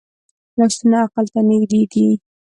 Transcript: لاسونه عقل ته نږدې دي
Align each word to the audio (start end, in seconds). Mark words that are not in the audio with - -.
لاسونه 0.57 0.97
عقل 1.05 1.25
ته 1.33 1.39
نږدې 1.49 1.81
دي 1.91 2.07